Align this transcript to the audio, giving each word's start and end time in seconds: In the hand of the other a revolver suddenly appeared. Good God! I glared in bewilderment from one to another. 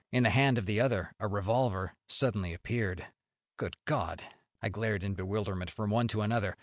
In 0.11 0.23
the 0.23 0.31
hand 0.31 0.57
of 0.57 0.65
the 0.65 0.81
other 0.81 1.13
a 1.19 1.27
revolver 1.27 1.93
suddenly 2.07 2.55
appeared. 2.55 3.05
Good 3.57 3.77
God! 3.85 4.23
I 4.59 4.69
glared 4.69 5.03
in 5.03 5.13
bewilderment 5.13 5.69
from 5.69 5.91
one 5.91 6.07
to 6.07 6.21
another. 6.21 6.57